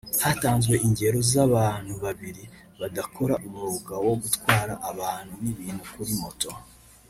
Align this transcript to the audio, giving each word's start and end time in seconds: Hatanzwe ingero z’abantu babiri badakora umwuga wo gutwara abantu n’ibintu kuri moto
Hatanzwe 0.23 0.75
ingero 0.87 1.19
z’abantu 1.31 1.93
babiri 2.03 2.43
badakora 2.79 3.35
umwuga 3.47 3.93
wo 4.05 4.13
gutwara 4.21 4.73
abantu 4.91 5.33
n’ibintu 5.43 5.83
kuri 5.93 6.13
moto 6.21 6.51